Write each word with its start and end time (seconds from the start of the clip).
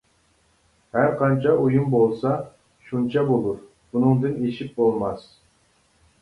ھەر 0.95 1.11
قانچە 1.19 1.51
ئويۇن 1.63 1.85
بولسا، 1.95 2.31
شۇنچە 2.87 3.23
بولۇر، 3.29 3.61
بۇنىڭدىن 3.93 4.41
ئېشىپ 4.49 4.73
بولماس. 4.81 5.29